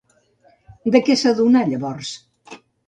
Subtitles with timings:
[0.95, 2.19] De què s'adonà llavors?